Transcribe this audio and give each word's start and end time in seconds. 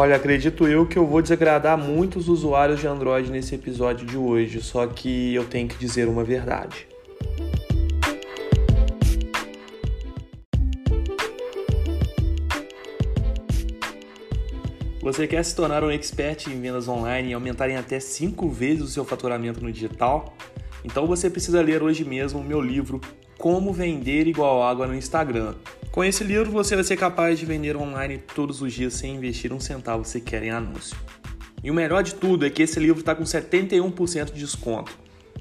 Olha, 0.00 0.14
acredito 0.14 0.68
eu 0.68 0.86
que 0.86 0.96
eu 0.96 1.04
vou 1.04 1.20
desagradar 1.20 1.76
muitos 1.76 2.28
usuários 2.28 2.78
de 2.78 2.86
Android 2.86 3.32
nesse 3.32 3.56
episódio 3.56 4.06
de 4.06 4.16
hoje, 4.16 4.62
só 4.62 4.86
que 4.86 5.34
eu 5.34 5.44
tenho 5.44 5.66
que 5.66 5.76
dizer 5.76 6.06
uma 6.06 6.22
verdade. 6.22 6.86
Você 15.02 15.26
quer 15.26 15.44
se 15.44 15.56
tornar 15.56 15.82
um 15.82 15.90
expert 15.90 16.46
em 16.46 16.60
vendas 16.60 16.86
online 16.86 17.30
e 17.30 17.34
aumentar 17.34 17.68
em 17.68 17.76
até 17.76 17.98
5 17.98 18.48
vezes 18.48 18.84
o 18.84 18.86
seu 18.86 19.04
faturamento 19.04 19.60
no 19.60 19.72
digital? 19.72 20.32
Então 20.84 21.08
você 21.08 21.28
precisa 21.28 21.60
ler 21.60 21.82
hoje 21.82 22.04
mesmo 22.04 22.38
o 22.38 22.44
meu 22.44 22.60
livro 22.60 23.00
Como 23.36 23.72
Vender 23.72 24.28
Igual 24.28 24.62
Água 24.62 24.86
no 24.86 24.94
Instagram. 24.94 25.56
Com 25.98 26.04
esse 26.04 26.22
livro, 26.22 26.52
você 26.52 26.76
vai 26.76 26.84
ser 26.84 26.96
capaz 26.96 27.40
de 27.40 27.44
vender 27.44 27.76
online 27.76 28.18
todos 28.18 28.62
os 28.62 28.72
dias 28.72 28.94
sem 28.94 29.16
investir 29.16 29.52
um 29.52 29.58
centavo 29.58 30.04
sequer 30.04 30.44
em 30.44 30.50
anúncio. 30.50 30.96
E 31.60 31.72
o 31.72 31.74
melhor 31.74 32.04
de 32.04 32.14
tudo 32.14 32.46
é 32.46 32.50
que 32.50 32.62
esse 32.62 32.78
livro 32.78 33.00
está 33.00 33.16
com 33.16 33.24
71% 33.24 34.26
de 34.26 34.38
desconto. 34.38 34.96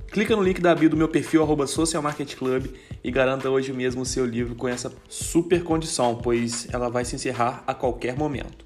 Clica 0.08 0.36
no 0.36 0.42
link 0.42 0.60
da 0.60 0.74
bio 0.74 0.90
do 0.90 0.98
meu 0.98 1.08
perfil 1.08 1.44
arroba 1.44 1.68
Social 1.68 2.02
Market 2.02 2.36
Club 2.36 2.74
e 3.04 3.12
garanta 3.12 3.52
hoje 3.52 3.72
mesmo 3.72 4.02
o 4.02 4.06
seu 4.06 4.26
livro 4.26 4.56
com 4.56 4.68
essa 4.68 4.92
super 5.08 5.64
condição, 5.64 6.16
pois 6.16 6.68
ela 6.74 6.90
vai 6.90 7.06
se 7.06 7.16
encerrar 7.16 7.64
a 7.68 7.76
qualquer 7.76 8.18
momento. 8.18 8.66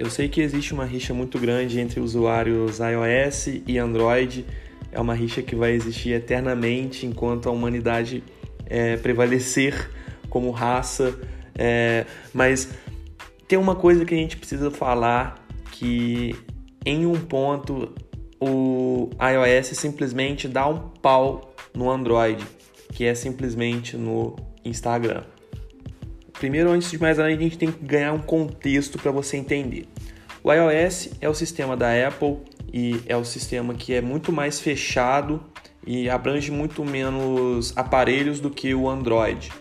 Eu 0.00 0.08
sei 0.08 0.30
que 0.30 0.40
existe 0.40 0.72
uma 0.72 0.86
rixa 0.86 1.12
muito 1.12 1.38
grande 1.38 1.78
entre 1.78 2.00
usuários 2.00 2.78
iOS 2.78 3.60
e 3.66 3.76
Android. 3.76 4.46
É 4.90 4.98
uma 4.98 5.12
rixa 5.12 5.42
que 5.42 5.54
vai 5.54 5.72
existir 5.72 6.12
eternamente 6.12 7.04
enquanto 7.04 7.50
a 7.50 7.52
humanidade 7.52 8.24
é, 8.64 8.96
prevalecer 8.96 9.90
como 10.30 10.50
raça. 10.52 11.20
É, 11.54 12.06
mas 12.32 12.70
tem 13.46 13.58
uma 13.58 13.76
coisa 13.76 14.06
que 14.06 14.14
a 14.14 14.16
gente 14.16 14.38
precisa 14.38 14.70
falar 14.70 15.46
que 15.70 16.34
em 16.86 17.04
um 17.04 17.20
ponto 17.20 17.94
o 18.40 19.10
iOS 19.20 19.66
simplesmente 19.76 20.48
dá 20.48 20.66
um 20.66 20.78
pau 20.78 21.54
no 21.74 21.90
Android, 21.90 22.42
que 22.94 23.04
é 23.04 23.14
simplesmente 23.14 23.98
no 23.98 24.34
Instagram. 24.64 25.24
Primeiro, 26.40 26.70
antes 26.70 26.90
de 26.90 26.98
mais 26.98 27.18
nada, 27.18 27.28
a 27.28 27.36
gente 27.36 27.58
tem 27.58 27.70
que 27.70 27.84
ganhar 27.84 28.14
um 28.14 28.18
contexto 28.18 28.98
para 28.98 29.12
você 29.12 29.36
entender. 29.36 29.86
O 30.42 30.50
iOS 30.50 31.10
é 31.20 31.28
o 31.28 31.34
sistema 31.34 31.76
da 31.76 31.90
Apple 32.08 32.38
e 32.72 32.98
é 33.06 33.14
o 33.14 33.26
sistema 33.26 33.74
que 33.74 33.92
é 33.92 34.00
muito 34.00 34.32
mais 34.32 34.58
fechado 34.58 35.44
e 35.86 36.08
abrange 36.08 36.50
muito 36.50 36.82
menos 36.82 37.76
aparelhos 37.76 38.40
do 38.40 38.48
que 38.48 38.74
o 38.74 38.88
Android. 38.88 39.52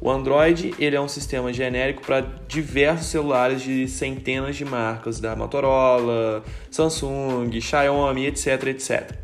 O 0.00 0.08
Android 0.08 0.72
ele 0.78 0.94
é 0.94 1.00
um 1.00 1.08
sistema 1.08 1.52
genérico 1.52 2.06
para 2.06 2.20
diversos 2.46 3.08
celulares 3.08 3.60
de 3.60 3.88
centenas 3.88 4.54
de 4.54 4.64
marcas, 4.64 5.18
da 5.18 5.34
Motorola, 5.34 6.44
Samsung, 6.70 7.60
Xiaomi, 7.60 8.26
etc, 8.26 8.68
etc. 8.68 9.18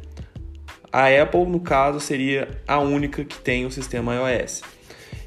A 0.92 1.06
Apple, 1.06 1.46
no 1.46 1.60
caso, 1.60 2.00
seria 2.00 2.48
a 2.66 2.80
única 2.80 3.24
que 3.24 3.38
tem 3.38 3.64
o 3.64 3.70
sistema 3.70 4.12
iOS. 4.12 4.62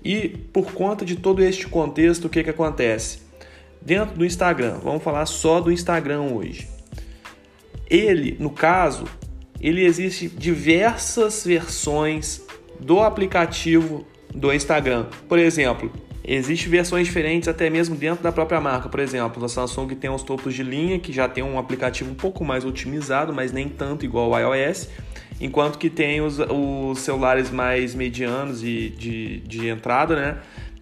E 0.03 0.29
por 0.29 0.71
conta 0.71 1.03
de 1.03 1.15
todo 1.15 1.43
este 1.43 1.67
contexto, 1.67 2.25
o 2.25 2.29
que, 2.29 2.43
que 2.43 2.49
acontece? 2.49 3.19
Dentro 3.81 4.17
do 4.17 4.25
Instagram, 4.25 4.79
vamos 4.83 5.03
falar 5.03 5.25
só 5.25 5.59
do 5.59 5.71
Instagram 5.71 6.21
hoje. 6.21 6.67
Ele, 7.89 8.35
no 8.39 8.49
caso, 8.49 9.05
ele 9.59 9.83
existe 9.83 10.27
diversas 10.27 11.43
versões 11.45 12.41
do 12.79 12.99
aplicativo 12.99 14.05
do 14.33 14.53
Instagram. 14.53 15.07
Por 15.27 15.39
exemplo, 15.39 15.91
Existem 16.31 16.69
versões 16.69 17.07
diferentes 17.07 17.49
até 17.49 17.71
mesmo 17.71 17.95
dentro 17.95 18.21
da 18.21 18.31
própria 18.31 18.61
marca. 18.61 18.87
Por 18.87 18.99
exemplo, 18.99 19.43
a 19.43 19.49
Samsung 19.49 19.87
tem 19.95 20.11
os 20.11 20.21
topos 20.21 20.53
de 20.53 20.61
linha, 20.61 20.99
que 20.99 21.11
já 21.11 21.27
tem 21.27 21.43
um 21.43 21.57
aplicativo 21.57 22.11
um 22.11 22.13
pouco 22.13 22.45
mais 22.45 22.63
otimizado, 22.63 23.33
mas 23.33 23.51
nem 23.51 23.67
tanto 23.67 24.05
igual 24.05 24.31
ao 24.35 24.55
iOS. 24.55 24.89
Enquanto 25.39 25.77
que 25.77 25.89
tem 25.89 26.21
os, 26.21 26.39
os 26.39 26.99
celulares 26.99 27.49
mais 27.49 27.95
medianos 27.95 28.63
e 28.63 28.89
de, 28.89 29.39
de 29.41 29.67
entrada, 29.69 30.15
né? 30.15 30.37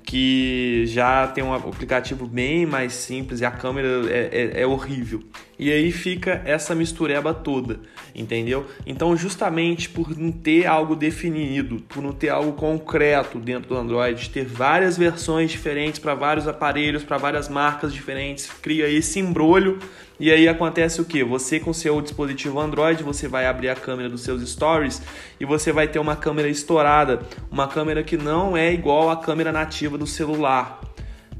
que 0.07 0.85
já 0.87 1.27
tem 1.27 1.43
um 1.43 1.53
aplicativo 1.53 2.25
bem 2.25 2.65
mais 2.65 2.93
simples 2.93 3.41
e 3.41 3.45
a 3.45 3.51
câmera 3.51 4.09
é, 4.09 4.29
é, 4.31 4.61
é, 4.61 4.65
horrível. 4.65 5.21
E 5.59 5.71
aí 5.71 5.91
fica 5.91 6.41
essa 6.45 6.75
mistureba 6.75 7.33
toda, 7.33 7.79
entendeu? 8.13 8.67
Então, 8.85 9.17
justamente 9.17 9.89
por 9.89 10.15
não 10.15 10.31
ter 10.31 10.67
algo 10.67 10.95
definido, 10.95 11.81
por 11.89 12.03
não 12.03 12.11
ter 12.11 12.29
algo 12.29 12.53
concreto 12.53 13.39
dentro 13.39 13.69
do 13.69 13.75
Android, 13.75 14.29
ter 14.29 14.45
várias 14.45 14.97
versões 14.97 15.49
diferentes 15.49 15.99
para 15.99 16.13
vários 16.13 16.47
aparelhos, 16.47 17.03
para 17.03 17.17
várias 17.17 17.49
marcas 17.49 17.91
diferentes, 17.91 18.51
cria 18.61 18.87
esse 18.87 19.19
embrulho 19.19 19.79
e 20.19 20.31
aí 20.31 20.47
acontece 20.47 20.99
o 20.99 21.05
que? 21.05 21.23
Você 21.23 21.59
com 21.59 21.71
seu 21.71 22.01
dispositivo 22.01 22.59
Android, 22.59 23.03
você 23.03 23.27
vai 23.27 23.45
abrir 23.45 23.69
a 23.69 23.75
câmera 23.75 24.09
dos 24.09 24.21
seus 24.21 24.47
stories 24.49 25.01
e 25.39 25.45
você 25.45 25.71
vai 25.71 25.87
ter 25.87 25.99
uma 25.99 26.15
câmera 26.15 26.49
estourada, 26.49 27.21
uma 27.51 27.67
câmera 27.67 28.03
que 28.03 28.17
não 28.17 28.57
é 28.57 28.73
igual 28.73 29.11
à 29.11 29.17
câmera 29.17 29.51
nativa 29.51 29.97
do 29.97 30.07
celular. 30.07 30.86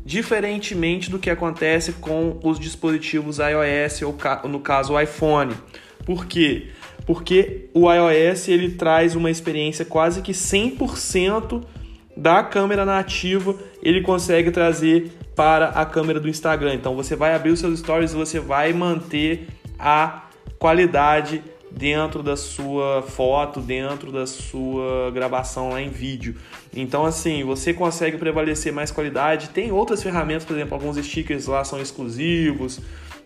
Diferentemente 0.07 1.11
do 1.11 1.19
que 1.19 1.29
acontece 1.29 1.91
com 1.91 2.39
os 2.41 2.57
dispositivos 2.57 3.39
iOS 3.39 4.03
ou 4.03 4.15
no 4.47 4.61
caso 4.61 4.93
o 4.93 5.01
iPhone. 5.01 5.53
Por 6.05 6.25
quê? 6.25 6.67
Porque 7.05 7.67
o 7.73 7.91
iOS 7.91 8.47
ele 8.47 8.71
traz 8.71 9.15
uma 9.15 9.29
experiência 9.29 9.83
quase 9.83 10.21
que 10.21 10.31
100% 10.31 11.61
da 12.15 12.41
câmera 12.41 12.85
nativa, 12.85 13.53
ele 13.83 14.01
consegue 14.01 14.49
trazer 14.49 15.11
para 15.35 15.71
a 15.71 15.85
câmera 15.85 16.21
do 16.21 16.29
Instagram. 16.29 16.75
Então 16.75 16.95
você 16.95 17.13
vai 17.13 17.35
abrir 17.35 17.51
os 17.51 17.59
seus 17.59 17.77
stories 17.77 18.13
e 18.13 18.15
você 18.15 18.39
vai 18.39 18.71
manter 18.71 19.49
a 19.77 20.23
qualidade 20.57 21.43
dentro 21.71 22.23
da 22.23 22.35
sua 22.35 23.01
foto, 23.01 23.59
dentro 23.59 24.11
da 24.11 24.25
sua 24.25 25.11
gravação 25.11 25.69
lá 25.69 25.81
em 25.81 25.89
vídeo. 25.89 26.35
Então, 26.75 27.05
assim, 27.05 27.43
você 27.43 27.73
consegue 27.73 28.17
prevalecer 28.17 28.71
mais 28.71 28.91
qualidade. 28.91 29.49
Tem 29.49 29.71
outras 29.71 30.01
ferramentas, 30.01 30.45
por 30.45 30.55
exemplo, 30.55 30.73
alguns 30.75 30.97
stickers 30.97 31.47
lá 31.47 31.63
são 31.63 31.81
exclusivos. 31.81 32.79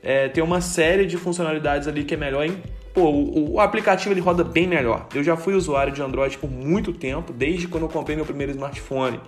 É, 0.03 0.27
tem 0.29 0.43
uma 0.43 0.61
série 0.61 1.05
de 1.05 1.17
funcionalidades 1.17 1.87
ali 1.87 2.03
que 2.03 2.13
é 2.13 2.17
melhor 2.17 2.45
em. 2.45 2.57
Pô, 2.93 3.09
o, 3.09 3.53
o, 3.53 3.59
aplicativo 3.59 4.13
ele 4.13 4.19
roda 4.19 4.43
bem 4.43 4.67
melhor. 4.67 5.07
Eu 5.13 5.23
já 5.23 5.37
fui 5.37 5.53
usuário 5.53 5.93
de 5.93 6.01
Android 6.01 6.37
por 6.37 6.49
muito 6.49 6.91
tempo, 6.91 7.31
desde 7.31 7.67
quando 7.67 7.83
eu 7.83 7.89
comprei 7.89 8.15
meu 8.15 8.25
primeiro 8.25 8.51
smartphone 8.51 9.19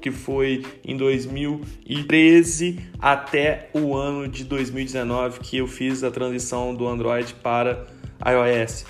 que 0.00 0.10
foi 0.10 0.64
em 0.84 0.96
2013 0.96 2.78
até 3.00 3.68
o 3.74 3.96
ano 3.96 4.28
de 4.28 4.44
2019 4.44 5.40
que 5.40 5.58
eu 5.58 5.66
fiz 5.66 6.04
a 6.04 6.10
transição 6.10 6.74
do 6.74 6.86
Android 6.86 7.34
para 7.42 7.86
iOS. 8.24 8.84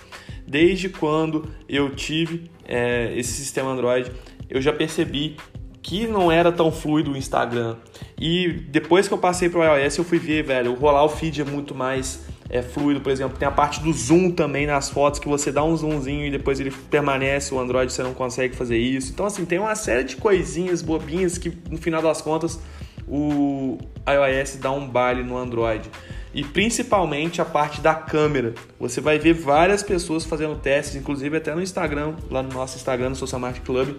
Desde 0.46 0.88
quando 0.88 1.48
eu 1.68 1.94
tive 1.94 2.50
é, 2.64 3.12
esse 3.16 3.32
sistema 3.32 3.70
Android, 3.70 4.10
eu 4.48 4.60
já 4.62 4.72
percebi 4.72 5.36
que 5.82 6.06
não 6.06 6.30
era 6.30 6.50
tão 6.50 6.70
fluido 6.72 7.12
o 7.12 7.16
Instagram. 7.16 7.76
E 8.18 8.48
depois 8.68 9.08
que 9.08 9.14
eu 9.14 9.18
passei 9.18 9.48
para 9.48 9.60
o 9.60 9.76
iOS, 9.76 9.98
eu 9.98 10.04
fui 10.04 10.18
ver, 10.18 10.44
velho, 10.44 10.74
rolar 10.74 11.04
o 11.04 11.08
feed 11.08 11.40
é 11.40 11.44
muito 11.44 11.74
mais 11.74 12.26
é 12.50 12.62
fluido, 12.62 13.00
por 13.00 13.12
exemplo, 13.12 13.36
tem 13.36 13.46
a 13.46 13.50
parte 13.50 13.80
do 13.80 13.92
zoom 13.92 14.30
também 14.30 14.66
nas 14.66 14.88
fotos 14.88 15.20
que 15.20 15.28
você 15.28 15.52
dá 15.52 15.62
um 15.62 15.76
zoomzinho 15.76 16.24
e 16.26 16.30
depois 16.30 16.58
ele 16.58 16.70
permanece, 16.70 17.52
o 17.52 17.60
Android 17.60 17.92
você 17.92 18.02
não 18.02 18.14
consegue 18.14 18.56
fazer 18.56 18.78
isso. 18.78 19.12
Então 19.12 19.26
assim, 19.26 19.44
tem 19.44 19.58
uma 19.58 19.74
série 19.74 20.04
de 20.04 20.16
coisinhas 20.16 20.80
bobinhas 20.80 21.36
que 21.36 21.52
no 21.70 21.76
final 21.76 22.00
das 22.00 22.22
contas 22.22 22.58
o 23.06 23.78
iOS 24.08 24.56
dá 24.56 24.70
um 24.70 24.88
baile 24.88 25.22
no 25.22 25.36
Android. 25.36 25.90
E 26.38 26.44
principalmente 26.44 27.42
a 27.42 27.44
parte 27.44 27.80
da 27.80 27.92
câmera. 27.96 28.54
Você 28.78 29.00
vai 29.00 29.18
ver 29.18 29.32
várias 29.32 29.82
pessoas 29.82 30.24
fazendo 30.24 30.54
testes, 30.54 30.94
inclusive 30.94 31.36
até 31.36 31.52
no 31.52 31.60
Instagram, 31.60 32.14
lá 32.30 32.44
no 32.44 32.50
nosso 32.50 32.76
Instagram, 32.76 33.08
no 33.08 33.16
Social 33.16 33.40
Market 33.40 33.64
Club. 33.64 33.96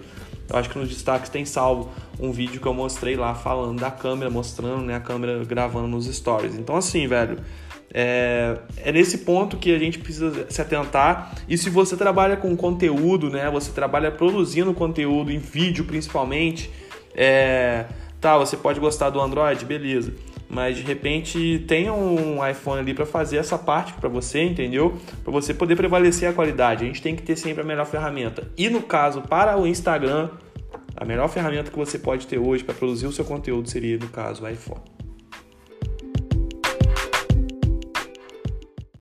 Eu 0.49 0.57
acho 0.57 0.69
que 0.69 0.79
nos 0.79 0.87
destaques 0.87 1.29
tem 1.29 1.43
salvo 1.43 1.91
um 2.17 2.31
vídeo 2.31 2.61
que 2.61 2.65
eu 2.65 2.73
mostrei 2.73 3.17
lá 3.17 3.35
falando 3.35 3.81
da 3.81 3.91
câmera, 3.91 4.31
mostrando 4.31 4.85
né, 4.85 4.95
a 4.95 5.01
câmera 5.01 5.43
gravando 5.43 5.89
nos 5.89 6.05
stories. 6.05 6.55
Então 6.55 6.77
assim, 6.77 7.09
velho, 7.09 7.39
é, 7.93 8.57
é, 8.77 8.89
nesse 8.93 9.17
ponto 9.17 9.57
que 9.57 9.75
a 9.75 9.77
gente 9.77 9.99
precisa 9.99 10.45
se 10.49 10.61
atentar. 10.61 11.35
E 11.45 11.57
se 11.57 11.69
você 11.69 11.97
trabalha 11.97 12.37
com 12.37 12.55
conteúdo, 12.55 13.29
né? 13.29 13.51
Você 13.51 13.73
trabalha 13.73 14.11
produzindo 14.11 14.73
conteúdo 14.73 15.29
em 15.29 15.39
vídeo 15.39 15.83
principalmente, 15.83 16.71
é, 17.13 17.83
tá? 18.21 18.37
Você 18.37 18.55
pode 18.55 18.79
gostar 18.79 19.09
do 19.09 19.19
Android, 19.19 19.65
beleza? 19.65 20.13
Mas 20.49 20.77
de 20.77 20.83
repente 20.83 21.63
tenha 21.67 21.93
um 21.93 22.45
iPhone 22.45 22.79
ali 22.79 22.93
para 22.93 23.05
fazer 23.05 23.37
essa 23.37 23.57
parte 23.57 23.93
para 23.93 24.09
você, 24.09 24.43
entendeu? 24.43 24.97
Para 25.23 25.31
você 25.31 25.53
poder 25.53 25.75
prevalecer 25.75 26.27
a 26.27 26.33
qualidade. 26.33 26.83
A 26.83 26.87
gente 26.87 27.01
tem 27.01 27.15
que 27.15 27.21
ter 27.21 27.35
sempre 27.35 27.61
a 27.61 27.65
melhor 27.65 27.85
ferramenta. 27.85 28.49
E 28.57 28.67
no 28.67 28.81
caso 28.81 29.21
para 29.21 29.55
o 29.57 29.67
Instagram, 29.67 30.29
a 30.95 31.05
melhor 31.05 31.29
ferramenta 31.29 31.69
que 31.69 31.77
você 31.77 31.99
pode 31.99 32.25
ter 32.25 32.39
hoje 32.39 32.63
para 32.63 32.73
produzir 32.73 33.05
o 33.05 33.11
seu 33.11 33.23
conteúdo 33.23 33.69
seria 33.69 33.97
no 33.97 34.07
caso 34.07 34.43
o 34.43 34.49
iPhone. 34.49 34.98